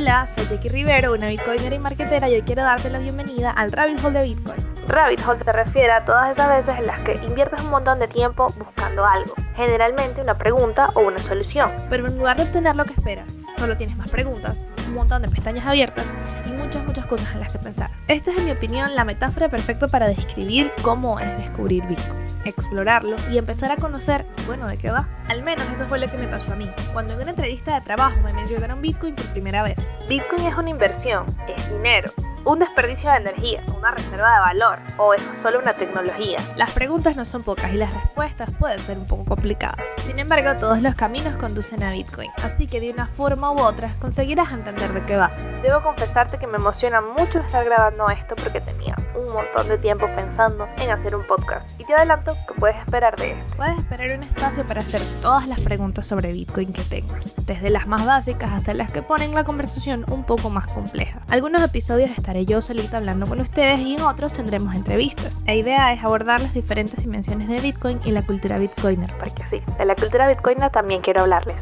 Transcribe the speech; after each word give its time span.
Hola, 0.00 0.26
soy 0.26 0.46
Jackie 0.48 0.70
Rivero, 0.70 1.12
una 1.12 1.26
bitcoiner 1.26 1.74
y 1.74 1.78
marketera 1.78 2.26
y 2.30 2.32
hoy 2.32 2.40
quiero 2.40 2.62
darte 2.62 2.88
la 2.88 3.00
bienvenida 3.00 3.50
al 3.50 3.70
Rabbit 3.70 4.02
Hole 4.02 4.18
de 4.18 4.24
Bitcoin. 4.24 4.69
Rabbit 4.88 5.20
Hole 5.26 5.38
se 5.38 5.52
refiere 5.52 5.92
a 5.92 6.04
todas 6.04 6.30
esas 6.30 6.48
veces 6.48 6.78
en 6.78 6.86
las 6.86 7.00
que 7.02 7.14
inviertes 7.14 7.62
un 7.62 7.70
montón 7.70 7.98
de 7.98 8.08
tiempo 8.08 8.52
buscando 8.58 9.04
algo, 9.04 9.34
generalmente 9.54 10.20
una 10.20 10.36
pregunta 10.36 10.88
o 10.94 11.00
una 11.00 11.18
solución. 11.18 11.70
Pero 11.88 12.06
en 12.06 12.16
lugar 12.16 12.36
de 12.36 12.44
obtener 12.44 12.74
lo 12.74 12.84
que 12.84 12.94
esperas, 12.94 13.42
solo 13.56 13.76
tienes 13.76 13.96
más 13.96 14.10
preguntas, 14.10 14.68
un 14.88 14.94
montón 14.94 15.22
de 15.22 15.28
pestañas 15.28 15.66
abiertas 15.66 16.12
y 16.46 16.52
muchas, 16.52 16.84
muchas 16.84 17.06
cosas 17.06 17.32
en 17.34 17.40
las 17.40 17.52
que 17.52 17.58
pensar. 17.58 17.90
Esta 18.08 18.30
es, 18.30 18.38
en 18.38 18.46
mi 18.46 18.50
opinión, 18.50 18.94
la 18.94 19.04
metáfora 19.04 19.48
perfecta 19.48 19.86
para 19.86 20.08
describir 20.08 20.72
cómo 20.82 21.20
es 21.20 21.36
descubrir 21.38 21.84
Bitcoin, 21.86 22.26
explorarlo 22.44 23.16
y 23.30 23.38
empezar 23.38 23.70
a 23.70 23.76
conocer, 23.76 24.26
bueno, 24.46 24.66
de 24.66 24.78
qué 24.78 24.90
va. 24.90 25.08
Al 25.28 25.42
menos 25.42 25.68
eso 25.70 25.86
fue 25.86 25.98
lo 25.98 26.08
que 26.08 26.18
me 26.18 26.26
pasó 26.26 26.54
a 26.54 26.56
mí, 26.56 26.70
cuando 26.92 27.14
en 27.14 27.20
una 27.20 27.30
entrevista 27.30 27.74
de 27.74 27.80
trabajo 27.82 28.16
me 28.24 28.32
mencionaron 28.32 28.80
Bitcoin 28.82 29.14
por 29.14 29.26
primera 29.26 29.62
vez. 29.62 29.78
Bitcoin 30.08 30.46
es 30.46 30.54
una 30.56 30.70
inversión, 30.70 31.26
es 31.48 31.70
dinero 31.70 32.10
un 32.44 32.58
desperdicio 32.58 33.10
de 33.10 33.16
energía, 33.16 33.62
una 33.76 33.90
reserva 33.90 34.32
de 34.32 34.40
valor 34.40 34.78
o 34.96 35.14
es 35.14 35.22
solo 35.40 35.58
una 35.58 35.74
tecnología. 35.74 36.38
Las 36.56 36.72
preguntas 36.72 37.16
no 37.16 37.24
son 37.24 37.42
pocas 37.42 37.72
y 37.72 37.76
las 37.76 37.92
respuestas 37.92 38.50
pueden 38.58 38.78
ser 38.78 38.98
un 38.98 39.06
poco 39.06 39.24
complicadas. 39.24 39.84
Sin 39.98 40.18
embargo, 40.18 40.56
todos 40.58 40.80
los 40.82 40.94
caminos 40.94 41.36
conducen 41.36 41.82
a 41.82 41.92
Bitcoin, 41.92 42.30
así 42.42 42.66
que 42.66 42.80
de 42.80 42.90
una 42.90 43.06
forma 43.06 43.50
u 43.52 43.60
otra 43.60 43.90
conseguirás 44.00 44.52
entender 44.52 44.92
de 44.92 45.04
qué 45.04 45.16
va. 45.16 45.32
Debo 45.62 45.82
confesarte 45.82 46.38
que 46.38 46.46
me 46.46 46.56
emociona 46.56 47.00
mucho 47.00 47.38
estar 47.38 47.64
grabando 47.64 48.08
esto 48.08 48.34
porque 48.36 48.60
tenía 48.60 48.96
un 49.14 49.32
montón 49.32 49.68
de 49.68 49.78
tiempo 49.78 50.06
pensando 50.16 50.66
en 50.80 50.90
hacer 50.90 51.14
un 51.14 51.26
podcast 51.26 51.78
y 51.78 51.84
te 51.84 51.94
adelanto 51.94 52.36
que 52.48 52.54
puedes 52.54 52.76
esperar 52.78 53.16
de 53.16 53.32
esto. 53.32 53.56
Puedes 53.56 53.78
esperar 53.78 54.16
un 54.16 54.22
espacio 54.24 54.66
para 54.66 54.80
hacer 54.80 55.02
todas 55.20 55.46
las 55.46 55.60
preguntas 55.60 56.06
sobre 56.06 56.32
Bitcoin 56.32 56.72
que 56.72 56.82
tengas, 56.82 57.34
desde 57.46 57.70
las 57.70 57.86
más 57.86 58.06
básicas 58.06 58.52
hasta 58.52 58.74
las 58.74 58.90
que 58.90 59.02
ponen 59.02 59.34
la 59.34 59.44
conversación 59.44 60.04
un 60.10 60.24
poco 60.24 60.50
más 60.50 60.66
compleja. 60.72 61.20
Algunos 61.28 61.62
episodios 61.62 62.10
están 62.10 62.29
estaré 62.30 62.46
yo 62.46 62.62
solita 62.62 62.98
hablando 62.98 63.26
con 63.26 63.40
ustedes 63.40 63.80
y 63.80 63.96
en 63.96 64.02
otros 64.02 64.32
tendremos 64.32 64.76
entrevistas. 64.76 65.42
La 65.48 65.54
idea 65.56 65.92
es 65.92 66.04
abordar 66.04 66.40
las 66.40 66.54
diferentes 66.54 67.00
dimensiones 67.00 67.48
de 67.48 67.58
Bitcoin 67.58 67.98
y 68.04 68.12
la 68.12 68.22
cultura 68.22 68.56
bitcoiner, 68.56 69.10
porque 69.18 69.42
sí, 69.50 69.60
de 69.76 69.84
la 69.84 69.96
cultura 69.96 70.28
bitcoiner 70.28 70.70
también 70.70 71.00
quiero 71.00 71.22
hablarles. 71.22 71.56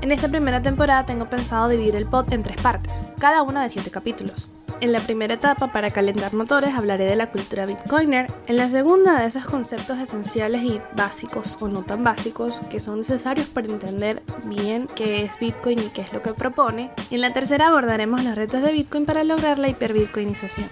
En 0.00 0.10
esta 0.10 0.28
primera 0.28 0.60
temporada 0.60 1.06
tengo 1.06 1.26
pensado 1.26 1.68
dividir 1.68 1.94
el 1.94 2.06
pod 2.06 2.32
en 2.32 2.42
tres 2.42 2.60
partes, 2.60 3.06
cada 3.20 3.42
una 3.42 3.62
de 3.62 3.68
siete 3.68 3.92
capítulos. 3.92 4.48
En 4.80 4.92
la 4.92 5.00
primera 5.00 5.34
etapa, 5.34 5.72
para 5.72 5.90
calentar 5.90 6.32
motores, 6.32 6.72
hablaré 6.74 7.04
de 7.04 7.14
la 7.14 7.30
cultura 7.30 7.66
bitcoiner. 7.66 8.26
En 8.46 8.56
la 8.56 8.70
segunda, 8.70 9.20
de 9.20 9.26
esos 9.26 9.44
conceptos 9.44 9.98
esenciales 9.98 10.62
y 10.62 10.80
básicos 10.96 11.58
o 11.60 11.68
no 11.68 11.82
tan 11.82 12.02
básicos 12.02 12.60
que 12.70 12.80
son 12.80 13.00
necesarios 13.00 13.48
para 13.48 13.66
entender 13.66 14.22
bien 14.44 14.86
qué 14.96 15.24
es 15.24 15.38
Bitcoin 15.38 15.78
y 15.80 15.90
qué 15.90 16.00
es 16.00 16.14
lo 16.14 16.22
que 16.22 16.32
propone. 16.32 16.90
Y 17.10 17.16
en 17.16 17.20
la 17.20 17.30
tercera 17.30 17.68
abordaremos 17.68 18.24
los 18.24 18.34
retos 18.34 18.62
de 18.62 18.72
Bitcoin 18.72 19.04
para 19.04 19.22
lograr 19.22 19.58
la 19.58 19.68
hiperbitcoinización. 19.68 20.70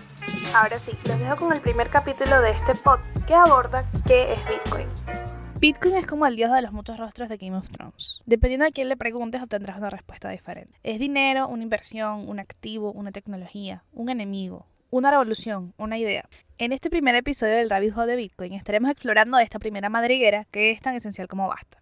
Ahora 0.54 0.78
sí, 0.78 0.92
los 1.04 1.18
dejo 1.18 1.36
con 1.36 1.52
el 1.52 1.60
primer 1.60 1.88
capítulo 1.88 2.40
de 2.40 2.52
este 2.52 2.74
pod 2.76 3.00
que 3.26 3.34
aborda 3.34 3.84
qué 4.06 4.32
es 4.32 4.40
Bitcoin. 4.48 5.37
Bitcoin 5.60 5.96
es 5.96 6.06
como 6.06 6.24
el 6.24 6.36
dios 6.36 6.52
de 6.52 6.62
los 6.62 6.72
muchos 6.72 6.98
rostros 6.98 7.28
de 7.28 7.36
Game 7.36 7.56
of 7.56 7.68
Thrones. 7.68 8.22
Dependiendo 8.26 8.64
a 8.64 8.70
quién 8.70 8.88
le 8.88 8.96
preguntes, 8.96 9.42
obtendrás 9.42 9.76
una 9.78 9.90
respuesta 9.90 10.28
diferente. 10.28 10.78
Es 10.84 11.00
dinero, 11.00 11.48
una 11.48 11.64
inversión, 11.64 12.28
un 12.28 12.38
activo, 12.38 12.92
una 12.92 13.10
tecnología, 13.10 13.82
un 13.92 14.08
enemigo, 14.08 14.66
una 14.90 15.10
revolución, 15.10 15.74
una 15.76 15.98
idea. 15.98 16.28
En 16.58 16.70
este 16.70 16.90
primer 16.90 17.16
episodio 17.16 17.56
del 17.56 17.70
Rabbit 17.70 17.92
de 17.92 18.14
Bitcoin 18.14 18.52
estaremos 18.52 18.88
explorando 18.88 19.36
esta 19.40 19.58
primera 19.58 19.88
madriguera 19.88 20.44
que 20.52 20.70
es 20.70 20.80
tan 20.80 20.94
esencial 20.94 21.26
como 21.26 21.48
basta. 21.48 21.80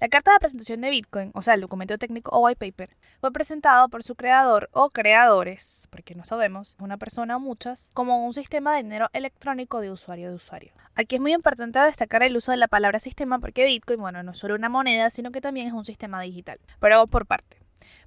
La 0.00 0.08
carta 0.08 0.32
de 0.32 0.38
presentación 0.38 0.80
de 0.80 0.88
Bitcoin, 0.88 1.30
o 1.34 1.42
sea, 1.42 1.52
el 1.52 1.60
documento 1.60 1.98
técnico 1.98 2.30
o 2.30 2.40
white 2.40 2.72
paper, 2.72 2.96
fue 3.20 3.32
presentado 3.32 3.90
por 3.90 4.02
su 4.02 4.14
creador 4.14 4.70
o 4.72 4.88
creadores, 4.88 5.88
porque 5.90 6.14
no 6.14 6.24
sabemos, 6.24 6.74
una 6.80 6.96
persona 6.96 7.36
o 7.36 7.40
muchas, 7.40 7.90
como 7.92 8.24
un 8.24 8.32
sistema 8.32 8.74
de 8.74 8.82
dinero 8.82 9.10
electrónico 9.12 9.78
de 9.80 9.90
usuario 9.90 10.30
de 10.30 10.36
usuario. 10.36 10.72
Aquí 10.94 11.16
es 11.16 11.20
muy 11.20 11.34
importante 11.34 11.78
destacar 11.80 12.22
el 12.22 12.34
uso 12.34 12.50
de 12.50 12.56
la 12.56 12.66
palabra 12.66 12.98
sistema 12.98 13.40
porque 13.40 13.66
Bitcoin, 13.66 14.00
bueno, 14.00 14.22
no 14.22 14.30
es 14.30 14.38
solo 14.38 14.54
una 14.54 14.70
moneda, 14.70 15.10
sino 15.10 15.32
que 15.32 15.42
también 15.42 15.66
es 15.66 15.74
un 15.74 15.84
sistema 15.84 16.22
digital. 16.22 16.58
Pero 16.80 17.06
por 17.06 17.26
parte. 17.26 17.58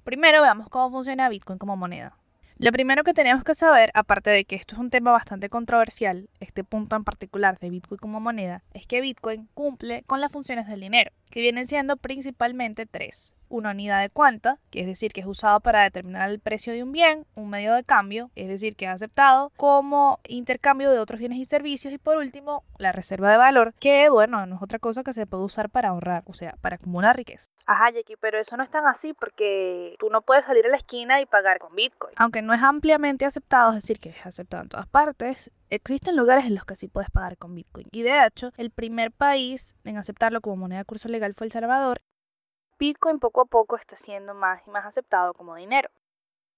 Primero 0.02 0.42
veamos 0.42 0.68
cómo 0.70 0.90
funciona 0.90 1.28
Bitcoin 1.28 1.60
como 1.60 1.76
moneda. 1.76 2.18
Lo 2.56 2.70
primero 2.70 3.02
que 3.02 3.14
tenemos 3.14 3.42
que 3.42 3.54
saber, 3.54 3.90
aparte 3.94 4.30
de 4.30 4.44
que 4.44 4.54
esto 4.54 4.76
es 4.76 4.80
un 4.80 4.88
tema 4.88 5.10
bastante 5.10 5.48
controversial, 5.48 6.28
este 6.38 6.62
punto 6.62 6.94
en 6.94 7.02
particular 7.02 7.58
de 7.58 7.68
Bitcoin 7.68 7.98
como 7.98 8.20
moneda, 8.20 8.62
es 8.72 8.86
que 8.86 9.00
Bitcoin 9.00 9.48
cumple 9.54 10.04
con 10.06 10.20
las 10.20 10.30
funciones 10.30 10.68
del 10.68 10.80
dinero, 10.80 11.10
que 11.30 11.40
vienen 11.40 11.66
siendo 11.66 11.96
principalmente 11.96 12.86
tres 12.86 13.34
una 13.48 13.72
unidad 13.72 14.00
de 14.00 14.10
cuenta, 14.10 14.58
que 14.70 14.80
es 14.80 14.86
decir, 14.86 15.12
que 15.12 15.20
es 15.20 15.26
usado 15.26 15.60
para 15.60 15.82
determinar 15.82 16.30
el 16.30 16.38
precio 16.40 16.72
de 16.72 16.82
un 16.82 16.92
bien, 16.92 17.26
un 17.34 17.50
medio 17.50 17.74
de 17.74 17.84
cambio, 17.84 18.30
es 18.34 18.48
decir, 18.48 18.76
que 18.76 18.84
es 18.84 18.90
aceptado 18.90 19.52
como 19.56 20.20
intercambio 20.28 20.90
de 20.90 20.98
otros 20.98 21.18
bienes 21.18 21.38
y 21.38 21.44
servicios 21.44 21.92
y 21.92 21.98
por 21.98 22.16
último, 22.16 22.64
la 22.78 22.92
reserva 22.92 23.30
de 23.30 23.36
valor, 23.36 23.74
que 23.80 24.08
bueno, 24.08 24.46
no 24.46 24.56
es 24.56 24.62
otra 24.62 24.78
cosa 24.78 25.02
que 25.02 25.12
se 25.12 25.26
puede 25.26 25.44
usar 25.44 25.70
para 25.70 25.90
ahorrar, 25.90 26.22
o 26.26 26.34
sea, 26.34 26.56
para 26.60 26.76
acumular 26.76 27.16
riqueza. 27.16 27.50
Ajá, 27.66 27.90
Jackie, 27.90 28.16
pero 28.16 28.38
eso 28.38 28.56
no 28.56 28.62
es 28.62 28.70
tan 28.70 28.86
así 28.86 29.14
porque 29.14 29.96
tú 29.98 30.10
no 30.10 30.20
puedes 30.22 30.44
salir 30.44 30.66
a 30.66 30.68
la 30.68 30.76
esquina 30.76 31.20
y 31.20 31.26
pagar 31.26 31.58
con 31.58 31.74
Bitcoin. 31.74 32.12
Aunque 32.16 32.42
no 32.42 32.52
es 32.52 32.62
ampliamente 32.62 33.24
aceptado, 33.24 33.70
es 33.70 33.76
decir, 33.76 34.00
que 34.00 34.10
es 34.10 34.26
aceptado 34.26 34.64
en 34.64 34.68
todas 34.68 34.86
partes, 34.86 35.50
existen 35.70 36.16
lugares 36.16 36.44
en 36.44 36.54
los 36.54 36.64
que 36.66 36.76
sí 36.76 36.88
puedes 36.88 37.10
pagar 37.10 37.38
con 37.38 37.54
Bitcoin. 37.54 37.86
Y 37.90 38.02
de 38.02 38.26
hecho, 38.26 38.50
el 38.58 38.70
primer 38.70 39.12
país 39.12 39.74
en 39.84 39.96
aceptarlo 39.96 40.42
como 40.42 40.56
moneda 40.56 40.80
de 40.80 40.84
curso 40.84 41.08
legal 41.08 41.34
fue 41.34 41.46
El 41.46 41.52
Salvador 41.52 42.02
Bitcoin 42.78 43.18
poco 43.20 43.40
a 43.40 43.44
poco 43.44 43.76
está 43.76 43.96
siendo 43.96 44.34
más 44.34 44.60
y 44.66 44.70
más 44.70 44.84
aceptado 44.84 45.32
como 45.32 45.54
dinero. 45.54 45.90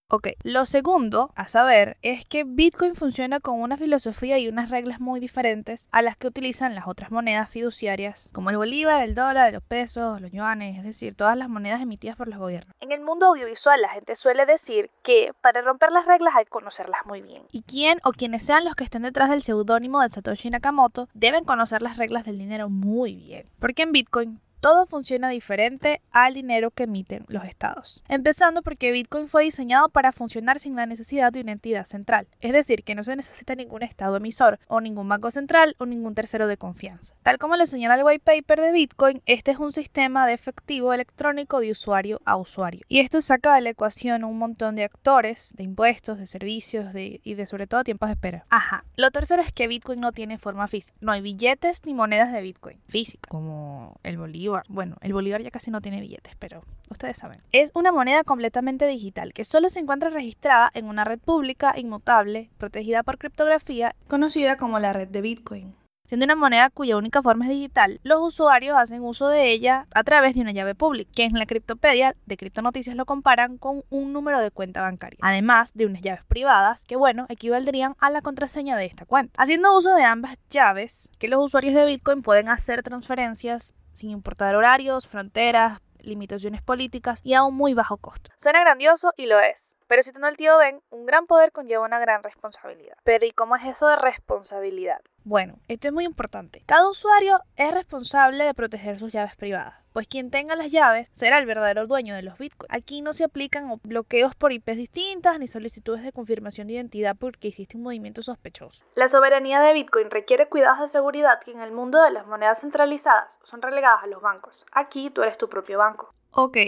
Ok, 0.08 0.28
lo 0.44 0.66
segundo 0.66 1.32
a 1.34 1.48
saber 1.48 1.96
es 2.00 2.24
que 2.24 2.44
Bitcoin 2.44 2.94
funciona 2.94 3.40
con 3.40 3.60
una 3.60 3.76
filosofía 3.76 4.38
y 4.38 4.46
unas 4.46 4.70
reglas 4.70 5.00
muy 5.00 5.18
diferentes 5.18 5.88
a 5.90 6.00
las 6.00 6.16
que 6.16 6.28
utilizan 6.28 6.76
las 6.76 6.86
otras 6.86 7.10
monedas 7.10 7.50
fiduciarias, 7.50 8.30
como 8.32 8.50
el 8.50 8.56
bolívar, 8.56 9.02
el 9.02 9.16
dólar, 9.16 9.52
los 9.52 9.64
pesos, 9.64 10.20
los 10.20 10.30
yuanes, 10.30 10.78
es 10.78 10.84
decir, 10.84 11.16
todas 11.16 11.36
las 11.36 11.48
monedas 11.48 11.80
emitidas 11.80 12.14
por 12.14 12.28
los 12.28 12.38
gobiernos. 12.38 12.72
En 12.78 12.92
el 12.92 13.00
mundo 13.00 13.26
audiovisual 13.26 13.82
la 13.82 13.88
gente 13.88 14.14
suele 14.14 14.46
decir 14.46 14.92
que 15.02 15.32
para 15.40 15.60
romper 15.62 15.90
las 15.90 16.06
reglas 16.06 16.34
hay 16.36 16.44
que 16.44 16.50
conocerlas 16.50 17.04
muy 17.04 17.20
bien. 17.20 17.42
Y 17.50 17.62
quién 17.62 17.98
o 18.04 18.12
quienes 18.12 18.46
sean 18.46 18.64
los 18.64 18.76
que 18.76 18.84
estén 18.84 19.02
detrás 19.02 19.28
del 19.28 19.42
seudónimo 19.42 20.00
de 20.02 20.08
Satoshi 20.08 20.50
Nakamoto 20.50 21.08
deben 21.14 21.42
conocer 21.42 21.82
las 21.82 21.96
reglas 21.96 22.24
del 22.24 22.38
dinero 22.38 22.68
muy 22.68 23.16
bien. 23.16 23.48
Porque 23.58 23.82
en 23.82 23.90
Bitcoin 23.90 24.40
todo 24.66 24.84
funciona 24.86 25.28
diferente 25.28 26.00
al 26.10 26.34
dinero 26.34 26.72
que 26.72 26.82
emiten 26.82 27.24
los 27.28 27.44
estados. 27.44 28.02
Empezando 28.08 28.62
porque 28.62 28.90
Bitcoin 28.90 29.28
fue 29.28 29.44
diseñado 29.44 29.88
para 29.88 30.10
funcionar 30.10 30.58
sin 30.58 30.74
la 30.74 30.86
necesidad 30.86 31.32
de 31.32 31.42
una 31.42 31.52
entidad 31.52 31.84
central, 31.84 32.26
es 32.40 32.52
decir, 32.52 32.82
que 32.82 32.96
no 32.96 33.04
se 33.04 33.14
necesita 33.14 33.54
ningún 33.54 33.84
estado 33.84 34.16
emisor 34.16 34.58
o 34.66 34.80
ningún 34.80 35.08
banco 35.08 35.30
central 35.30 35.76
o 35.78 35.86
ningún 35.86 36.16
tercero 36.16 36.48
de 36.48 36.56
confianza. 36.56 37.14
Tal 37.22 37.38
como 37.38 37.54
lo 37.54 37.64
señala 37.64 37.94
el 37.94 38.02
white 38.02 38.24
paper 38.24 38.60
de 38.60 38.72
Bitcoin, 38.72 39.22
este 39.24 39.52
es 39.52 39.58
un 39.60 39.70
sistema 39.70 40.26
de 40.26 40.32
efectivo 40.32 40.92
electrónico 40.92 41.60
de 41.60 41.70
usuario 41.70 42.20
a 42.24 42.34
usuario. 42.34 42.80
Y 42.88 42.98
esto 42.98 43.20
saca 43.20 43.54
de 43.54 43.60
la 43.60 43.70
ecuación 43.70 44.24
un 44.24 44.36
montón 44.36 44.74
de 44.74 44.82
actores, 44.82 45.54
de 45.56 45.62
impuestos, 45.62 46.18
de 46.18 46.26
servicios 46.26 46.92
y 46.92 47.34
de 47.34 47.46
sobre 47.46 47.68
todo 47.68 47.84
tiempos 47.84 48.08
de 48.08 48.14
espera. 48.14 48.44
Ajá. 48.50 48.84
Lo 48.96 49.12
tercero 49.12 49.42
es 49.42 49.52
que 49.52 49.68
Bitcoin 49.68 50.00
no 50.00 50.10
tiene 50.10 50.38
forma 50.38 50.66
física. 50.66 50.98
No 51.00 51.12
hay 51.12 51.20
billetes 51.20 51.86
ni 51.86 51.94
monedas 51.94 52.32
de 52.32 52.40
Bitcoin 52.40 52.80
física, 52.88 53.28
como 53.28 54.00
el 54.02 54.18
bolívar 54.18 54.55
bueno, 54.68 54.96
el 55.00 55.12
bolívar 55.12 55.42
ya 55.42 55.50
casi 55.50 55.70
no 55.70 55.80
tiene 55.80 56.00
billetes, 56.00 56.34
pero 56.38 56.62
ustedes 56.90 57.18
saben. 57.18 57.40
Es 57.52 57.70
una 57.74 57.92
moneda 57.92 58.24
completamente 58.24 58.86
digital 58.86 59.32
que 59.32 59.44
solo 59.44 59.68
se 59.68 59.80
encuentra 59.80 60.10
registrada 60.10 60.70
en 60.74 60.86
una 60.86 61.04
red 61.04 61.18
pública 61.18 61.74
inmutable, 61.76 62.50
protegida 62.58 63.02
por 63.02 63.18
criptografía, 63.18 63.94
conocida 64.08 64.56
como 64.56 64.78
la 64.78 64.92
red 64.92 65.08
de 65.08 65.20
Bitcoin. 65.20 65.74
Siendo 66.06 66.24
una 66.24 66.36
moneda 66.36 66.70
cuya 66.70 66.96
única 66.96 67.20
forma 67.20 67.46
es 67.46 67.50
digital, 67.50 67.98
los 68.04 68.22
usuarios 68.22 68.76
hacen 68.76 69.02
uso 69.02 69.28
de 69.28 69.50
ella 69.50 69.88
a 69.92 70.04
través 70.04 70.36
de 70.36 70.40
una 70.40 70.52
llave 70.52 70.76
pública, 70.76 71.10
que 71.12 71.24
en 71.24 71.36
la 71.36 71.46
criptopedia 71.46 72.14
de 72.26 72.36
Criptonoticias 72.36 72.94
lo 72.94 73.06
comparan 73.06 73.58
con 73.58 73.82
un 73.90 74.12
número 74.12 74.38
de 74.40 74.52
cuenta 74.52 74.82
bancaria, 74.82 75.18
además 75.20 75.72
de 75.74 75.86
unas 75.86 76.02
llaves 76.02 76.24
privadas 76.28 76.84
que, 76.84 76.94
bueno, 76.94 77.26
equivaldrían 77.28 77.96
a 77.98 78.10
la 78.10 78.22
contraseña 78.22 78.76
de 78.76 78.86
esta 78.86 79.04
cuenta. 79.04 79.42
Haciendo 79.42 79.76
uso 79.76 79.96
de 79.96 80.04
ambas 80.04 80.38
llaves, 80.48 81.10
que 81.18 81.26
los 81.26 81.44
usuarios 81.44 81.74
de 81.74 81.86
Bitcoin 81.86 82.22
pueden 82.22 82.50
hacer 82.50 82.84
transferencias 82.84 83.74
sin 83.96 84.10
importar 84.10 84.54
horarios, 84.54 85.06
fronteras, 85.06 85.80
limitaciones 86.00 86.62
políticas 86.62 87.20
y 87.24 87.34
a 87.34 87.42
un 87.42 87.54
muy 87.56 87.74
bajo 87.74 87.96
costo. 87.96 88.30
Suena 88.36 88.60
grandioso 88.60 89.12
y 89.16 89.26
lo 89.26 89.40
es. 89.40 89.76
Pero 89.88 90.02
si 90.02 90.08
citando 90.08 90.28
el 90.28 90.36
tío 90.36 90.58
Ben, 90.58 90.80
un 90.90 91.06
gran 91.06 91.26
poder 91.26 91.52
conlleva 91.52 91.84
una 91.84 92.00
gran 92.00 92.22
responsabilidad. 92.22 92.96
Pero 93.04 93.24
¿y 93.24 93.30
cómo 93.30 93.54
es 93.54 93.64
eso 93.64 93.86
de 93.86 93.96
responsabilidad? 93.96 95.00
Bueno, 95.22 95.58
esto 95.68 95.88
es 95.88 95.94
muy 95.94 96.04
importante. 96.04 96.62
Cada 96.66 96.88
usuario 96.88 97.40
es 97.56 97.72
responsable 97.72 98.44
de 98.44 98.54
proteger 98.54 98.98
sus 98.98 99.12
llaves 99.12 99.36
privadas, 99.36 99.74
pues 99.96 100.08
quien 100.08 100.30
tenga 100.30 100.56
las 100.56 100.70
llaves 100.70 101.08
será 101.12 101.38
el 101.38 101.46
verdadero 101.46 101.86
dueño 101.86 102.14
de 102.14 102.20
los 102.20 102.36
bitcoins. 102.36 102.70
Aquí 102.70 103.00
no 103.00 103.14
se 103.14 103.24
aplican 103.24 103.80
bloqueos 103.82 104.34
por 104.34 104.52
IPs 104.52 104.76
distintas 104.76 105.38
ni 105.38 105.46
solicitudes 105.46 106.02
de 106.02 106.12
confirmación 106.12 106.66
de 106.66 106.74
identidad 106.74 107.16
porque 107.18 107.48
existe 107.48 107.78
un 107.78 107.82
movimiento 107.84 108.20
sospechoso. 108.20 108.84
La 108.94 109.08
soberanía 109.08 109.58
de 109.62 109.72
Bitcoin 109.72 110.10
requiere 110.10 110.50
cuidados 110.50 110.80
de 110.80 110.88
seguridad 110.88 111.40
que 111.42 111.52
en 111.52 111.62
el 111.62 111.72
mundo 111.72 112.02
de 112.02 112.10
las 112.10 112.26
monedas 112.26 112.60
centralizadas 112.60 113.38
son 113.44 113.62
relegadas 113.62 114.02
a 114.02 114.06
los 114.06 114.20
bancos. 114.20 114.66
Aquí 114.70 115.08
tú 115.08 115.22
eres 115.22 115.38
tu 115.38 115.48
propio 115.48 115.78
banco. 115.78 116.12
Ok, 116.32 116.58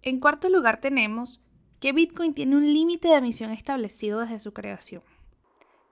en 0.00 0.18
cuarto 0.18 0.48
lugar 0.48 0.80
tenemos 0.80 1.42
que 1.78 1.92
Bitcoin 1.92 2.32
tiene 2.32 2.56
un 2.56 2.72
límite 2.72 3.08
de 3.08 3.16
emisión 3.16 3.50
establecido 3.50 4.20
desde 4.20 4.38
su 4.38 4.54
creación. 4.54 5.02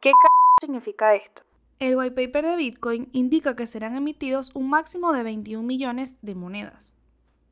¿Qué 0.01 0.13
c 0.13 0.67
significa 0.67 1.15
esto? 1.15 1.43
El 1.81 1.97
white 1.97 2.15
paper 2.15 2.45
de 2.45 2.57
Bitcoin 2.57 3.09
indica 3.13 3.57
que 3.57 3.67
serán 3.67 3.97
emitidos 3.97 4.51
un 4.55 4.69
máximo 4.69 5.15
de 5.15 5.23
21 5.23 5.67
millones 5.67 6.19
de 6.21 6.35
monedas. 6.35 6.99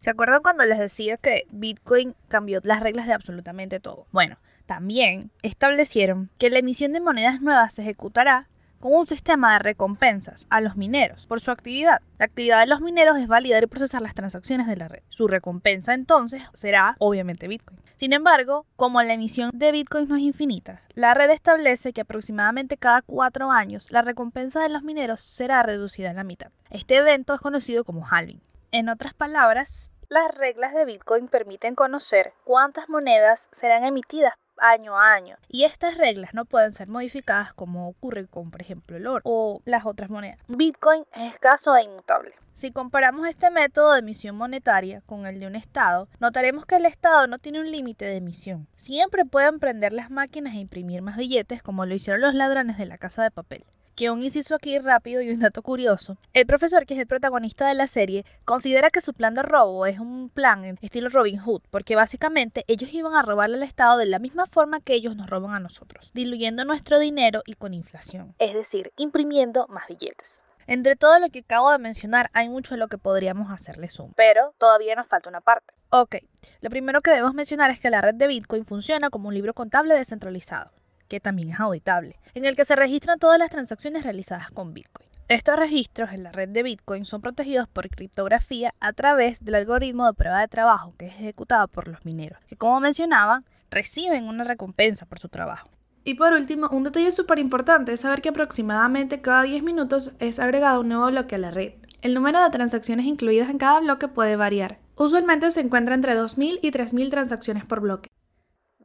¿Se 0.01 0.11
acuerdan 0.11 0.43
cuando 0.43 0.67
les 0.67 0.79
decía 0.79 1.17
que 1.17 1.47
Bitcoin 1.51 2.15
cambió 2.29 2.61
las 2.63 2.81
reglas 2.81 3.07
de 3.07 3.15
absolutamente 3.15 3.81
todo? 3.81 4.07
Bueno, 4.13 4.37
también 4.67 5.31
establecieron 5.41 6.29
que 6.37 6.51
la 6.51 6.59
emisión 6.59 6.93
de 6.93 7.01
monedas 7.01 7.41
nuevas 7.41 7.73
se 7.73 7.81
ejecutará 7.81 8.49
con 8.81 8.93
un 8.93 9.07
sistema 9.07 9.55
de 9.55 9.59
recompensas 9.61 10.47
a 10.51 10.61
los 10.61 10.77
mineros 10.77 11.27
por 11.27 11.41
su 11.41 11.51
actividad. 11.51 12.01
La 12.19 12.27
actividad 12.27 12.61
de 12.61 12.67
los 12.67 12.81
mineros 12.81 13.19
es 13.19 13.29
validar 13.29 13.63
y 13.63 13.67
procesar 13.67 14.03
las 14.03 14.15
transacciones 14.15 14.67
de 14.67 14.77
la 14.77 14.89
red. 14.89 15.03
Su 15.09 15.29
recompensa 15.29 15.95
entonces 15.95 16.43
será 16.53 16.97
obviamente 16.99 17.49
Bitcoin. 17.49 17.81
Sin 17.97 18.13
embargo, 18.13 18.65
como 18.77 19.03
la 19.03 19.15
emisión 19.15 19.51
de 19.53 19.73
Bitcoin 19.73 20.09
no 20.09 20.17
es 20.17 20.23
infinita, 20.23 20.83
la 20.95 21.15
red 21.15 21.31
establece 21.31 21.93
que 21.93 22.03
aproximadamente 22.03 22.77
cada 22.77 23.03
cuatro 23.03 23.51
años 23.51 23.91
la 23.91 24.03
recompensa 24.03 24.63
de 24.63 24.69
los 24.69 24.85
mineros 24.85 25.21
será 25.21 25.63
reducida 25.65 26.11
a 26.11 26.15
la 26.15 26.23
mitad. 26.23 26.53
Este 26.71 26.97
evento 26.97 27.35
es 27.35 27.41
conocido 27.41 27.83
como 27.85 28.07
halving. 28.09 28.41
En 28.71 28.89
otras 28.89 29.15
palabras, 29.15 29.91
las 30.09 30.33
reglas 30.35 30.75
de 30.75 30.85
Bitcoin 30.85 31.29
permiten 31.29 31.75
conocer 31.75 32.33
cuántas 32.45 32.89
monedas 32.89 33.49
serán 33.53 33.85
emitidas 33.85 34.35
año 34.61 34.99
a 34.99 35.13
año. 35.13 35.37
Y 35.49 35.65
estas 35.65 35.97
reglas 35.97 36.35
no 36.35 36.45
pueden 36.45 36.71
ser 36.71 36.89
modificadas 36.89 37.53
como 37.53 37.89
ocurre 37.89 38.27
con, 38.27 38.51
por 38.51 38.61
ejemplo, 38.61 38.97
el 38.97 39.07
oro 39.07 39.23
o 39.25 39.63
las 39.65 39.87
otras 39.87 40.11
monedas. 40.11 40.39
Bitcoin 40.49 41.05
es 41.13 41.35
escaso 41.35 41.77
e 41.77 41.85
inmutable. 41.85 42.35
Si 42.53 42.73
comparamos 42.73 43.29
este 43.29 43.51
método 43.51 43.93
de 43.93 44.01
emisión 44.01 44.35
monetaria 44.35 45.01
con 45.07 45.27
el 45.27 45.39
de 45.39 45.47
un 45.47 45.55
Estado, 45.55 46.09
notaremos 46.19 46.67
que 46.67 46.75
el 46.75 46.87
Estado 46.87 47.29
no 47.29 47.39
tiene 47.39 47.61
un 47.61 47.71
límite 47.71 48.05
de 48.05 48.17
emisión. 48.17 48.67
Siempre 48.75 49.25
pueden 49.25 49.61
prender 49.61 49.93
las 49.93 50.11
máquinas 50.11 50.55
e 50.55 50.59
imprimir 50.59 51.01
más 51.01 51.17
billetes 51.17 51.63
como 51.63 51.87
lo 51.87 51.95
hicieron 51.95 52.21
los 52.21 52.35
ladrones 52.35 52.77
de 52.77 52.87
la 52.87 52.99
casa 52.99 53.23
de 53.23 53.31
papel 53.31 53.65
que 53.99 54.13
un 54.13 54.23
inciso 54.23 54.55
aquí 54.55 54.79
rápido 54.79 55.23
y 55.23 55.31
un 55.31 55.41
dato 55.41 55.61
curioso. 55.61 56.19
El 56.33 56.47
profesor, 56.47 56.87
que 56.87 56.95
es 56.95 57.01
el 57.01 57.09
protagonista 57.09 57.67
de 57.67 57.75
la 57.75 57.89
serie, 57.89 58.25
considera 58.45 58.91
que 58.91 59.01
su 59.01 59.13
plan 59.13 59.35
de 59.35 59.43
robo 59.43 59.87
es 59.87 59.99
un 59.99 60.31
plan 60.31 60.65
en 60.65 60.79
estilo 60.81 61.09
Robin 61.09 61.41
Hood, 61.41 61.63
porque 61.69 61.97
básicamente 61.97 62.63
ellos 62.69 62.95
iban 62.95 63.17
a 63.17 63.23
robarle 63.23 63.57
al 63.57 63.65
Estado 63.65 63.99
de 63.99 64.07
la 64.07 64.21
misma 64.21 64.47
forma 64.47 64.81
que 64.81 64.95
ellos 64.95 65.17
nos 65.17 65.29
roban 65.29 65.53
a 65.53 65.59
nosotros, 65.59 66.13
diluyendo 66.15 66.65
nuestro 66.65 67.01
dinero 67.01 67.43
y 67.45 67.55
con 67.55 67.75
inflación, 67.75 68.37
es 68.39 68.55
decir, 68.55 68.93
imprimiendo 68.97 69.67
más 69.67 69.89
billetes. 69.89 70.45
Entre 70.69 70.95
todo 70.95 71.19
lo 71.19 71.29
que 71.31 71.41
acabo 71.41 71.73
de 71.73 71.79
mencionar, 71.79 72.31
hay 72.35 72.49
mucho 72.49 72.75
de 72.75 72.79
lo 72.79 72.87
que 72.87 72.99
podríamos 72.99 73.51
hacerle 73.51 73.89
zoom, 73.89 74.13
pero 74.15 74.55
todavía 74.59 74.95
nos 74.95 75.09
falta 75.09 75.29
una 75.29 75.41
parte. 75.41 75.75
Ok, 75.91 76.19
lo 76.61 76.71
primero 76.71 77.01
que 77.01 77.11
debemos 77.11 77.35
mencionar 77.35 77.73
es 77.73 77.81
que 77.81 77.91
la 77.91 78.01
red 78.01 78.15
de 78.15 78.29
Bitcoin 78.29 78.65
funciona 78.65 79.11
como 79.11 79.27
un 79.27 79.35
libro 79.35 79.55
contable 79.55 79.95
descentralizado 79.95 80.71
que 81.09 81.21
también 81.21 81.51
es 81.51 81.61
auditable, 81.61 82.19
en 82.35 82.45
el 82.45 82.55
que 82.55 82.65
se 82.65 82.77
registran 82.77 83.19
todas 83.19 83.39
las 83.39 83.51
transacciones 83.51 84.05
realizadas 84.05 84.51
con 84.51 84.75
Bitcoin. 84.75 85.09
Estos 85.29 85.57
registros 85.57 86.13
en 86.13 86.23
la 86.23 86.33
red 86.33 86.49
de 86.49 86.63
Bitcoin 86.63 87.05
son 87.05 87.21
protegidos 87.21 87.69
por 87.69 87.91
criptografía 87.91 88.73
a 88.81 88.95
través 88.95 89.45
del 89.45 89.57
algoritmo 89.57 90.07
de 90.07 90.15
prueba 90.15 90.41
de 90.41 90.49
trabajo 90.49 90.95
que 90.97 91.07
es 91.07 91.15
ejecutado 91.17 91.69
por 91.69 91.87
los 91.87 92.03
mineros, 92.07 92.39
que 92.49 92.57
como 92.57 92.81
mencionaba, 92.81 93.43
reciben 93.71 94.25
una 94.25 94.45
recompensa 94.45 95.05
por 95.05 95.19
su 95.19 95.29
trabajo. 95.29 95.69
Y 96.03 96.15
por 96.15 96.33
último, 96.33 96.71
un 96.71 96.85
detalle 96.85 97.13
súper 97.13 97.39
importante 97.39 97.93
es 97.93 98.01
saber 98.01 98.23
que 98.23 98.31
aproximadamente 98.31 99.21
cada 99.21 99.43
10 99.43 99.63
minutos 99.63 100.15
es 100.19 100.39
agregado 100.39 100.81
un 100.81 100.89
nuevo 100.89 101.09
bloque 101.09 101.35
a 101.35 101.39
la 101.39 101.51
red. 101.51 101.75
El 102.01 102.15
número 102.15 102.43
de 102.43 102.49
transacciones 102.49 103.05
incluidas 103.05 103.51
en 103.51 103.59
cada 103.59 103.81
bloque 103.81 104.09
puede 104.09 104.37
variar. 104.37 104.79
Usualmente 104.97 105.51
se 105.51 105.61
encuentra 105.61 105.95
entre 105.95 106.17
2.000 106.17 106.61
y 106.63 106.71
3.000 106.71 107.11
transacciones 107.11 107.67
por 107.67 107.81
bloque. 107.81 108.09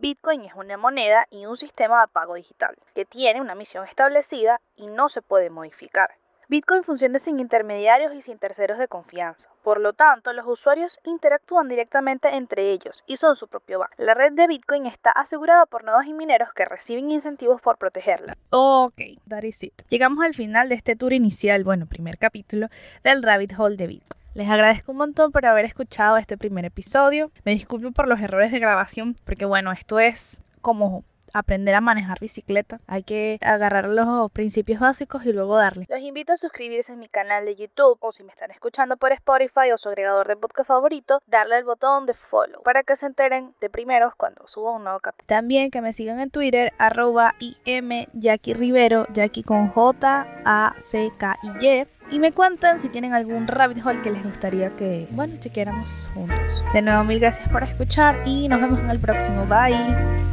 Bitcoin 0.03 0.43
es 0.43 0.53
una 0.55 0.75
moneda 0.75 1.27
y 1.31 1.45
un 1.45 1.55
sistema 1.55 2.01
de 2.01 2.09
pago 2.09 2.33
digital 2.33 2.75
que 2.93 3.05
tiene 3.05 3.39
una 3.39 3.55
misión 3.55 3.87
establecida 3.87 4.59
y 4.75 4.87
no 4.87 5.07
se 5.07 5.21
puede 5.21 5.49
modificar. 5.49 6.15
Bitcoin 6.49 6.83
funciona 6.83 7.19
sin 7.19 7.39
intermediarios 7.39 8.13
y 8.13 8.21
sin 8.21 8.37
terceros 8.37 8.79
de 8.79 8.89
confianza. 8.89 9.49
Por 9.63 9.79
lo 9.79 9.93
tanto, 9.93 10.33
los 10.33 10.45
usuarios 10.45 10.99
interactúan 11.05 11.69
directamente 11.69 12.35
entre 12.35 12.71
ellos 12.71 13.01
y 13.07 13.15
son 13.15 13.37
su 13.37 13.47
propio 13.47 13.79
banco. 13.79 13.93
La 13.95 14.13
red 14.13 14.33
de 14.33 14.45
Bitcoin 14.45 14.87
está 14.87 15.09
asegurada 15.09 15.65
por 15.67 15.85
nodos 15.85 16.05
y 16.05 16.11
mineros 16.11 16.49
que 16.53 16.65
reciben 16.65 17.09
incentivos 17.09 17.61
por 17.61 17.77
protegerla. 17.77 18.35
Ok, 18.49 18.99
that 19.29 19.43
is 19.43 19.63
it. 19.63 19.83
Llegamos 19.87 20.25
al 20.25 20.33
final 20.33 20.67
de 20.67 20.75
este 20.75 20.97
tour 20.97 21.13
inicial, 21.13 21.63
bueno, 21.63 21.85
primer 21.85 22.17
capítulo 22.17 22.67
del 23.05 23.23
Rabbit 23.23 23.57
Hole 23.57 23.77
de 23.77 23.87
Bitcoin. 23.87 24.22
Les 24.35 24.49
agradezco 24.49 24.93
un 24.93 24.97
montón 24.97 25.31
por 25.31 25.45
haber 25.45 25.65
escuchado 25.65 26.17
este 26.17 26.37
primer 26.37 26.65
episodio. 26.65 27.29
Me 27.45 27.51
disculpo 27.51 27.91
por 27.91 28.07
los 28.07 28.19
errores 28.19 28.51
de 28.51 28.57
grabación, 28.57 29.15
porque 29.25 29.45
bueno, 29.45 29.71
esto 29.71 29.99
es 29.99 30.41
como 30.61 31.03
aprender 31.33 31.75
a 31.75 31.81
manejar 31.81 32.19
bicicleta. 32.19 32.79
Hay 32.87 33.03
que 33.03 33.37
agarrar 33.41 33.87
los 33.87 34.31
principios 34.31 34.79
básicos 34.79 35.23
y 35.25 35.33
luego 35.33 35.57
darle. 35.57 35.85
Los 35.87 35.99
invito 35.99 36.33
a 36.33 36.37
suscribirse 36.37 36.93
a 36.93 36.95
mi 36.95 37.09
canal 37.09 37.45
de 37.45 37.55
YouTube 37.55 37.97
o 37.99 38.11
si 38.11 38.23
me 38.23 38.31
están 38.31 38.49
escuchando 38.49 38.97
por 38.97 39.11
Spotify 39.11 39.71
o 39.71 39.77
su 39.77 39.89
agregador 39.89 40.27
de 40.27 40.35
podcast 40.35 40.67
favorito, 40.67 41.21
darle 41.27 41.55
al 41.55 41.63
botón 41.63 42.07
de 42.07 42.15
follow 42.15 42.63
para 42.63 42.81
que 42.81 42.95
se 42.95 43.05
enteren 43.05 43.53
de 43.61 43.69
primeros 43.69 44.15
cuando 44.15 44.47
suba 44.47 44.71
un 44.71 44.83
nuevo 44.83 44.99
capítulo. 44.99 45.27
También 45.27 45.69
que 45.69 45.81
me 45.81 45.93
sigan 45.93 46.19
en 46.19 46.31
Twitter, 46.31 46.73
arroba 46.79 47.35
im 47.39 48.05
Jackie 48.13 48.55
Rivero, 48.55 49.05
Jackie 49.13 49.43
con 49.43 49.69
J, 49.69 50.27
A, 50.45 50.73
C, 50.77 51.11
K 51.17 51.37
y 51.43 51.65
Y 51.65 51.87
y 52.13 52.19
me 52.19 52.31
cuentan 52.31 52.77
si 52.77 52.89
tienen 52.89 53.13
algún 53.13 53.47
rabbit 53.47 53.83
hole 53.83 54.01
que 54.03 54.11
les 54.11 54.23
gustaría 54.23 54.75
que, 54.75 55.07
bueno, 55.09 55.37
chequeáramos 55.39 56.07
juntos. 56.13 56.63
De 56.71 56.83
nuevo, 56.83 57.03
mil 57.03 57.19
gracias 57.19 57.49
por 57.49 57.63
escuchar 57.63 58.21
y 58.23 58.47
nos 58.47 58.61
vemos 58.61 58.79
en 58.79 58.91
el 58.91 58.99
próximo. 58.99 59.47
Bye. 59.47 60.32